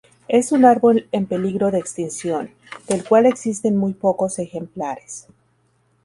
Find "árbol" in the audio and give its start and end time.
0.65-1.07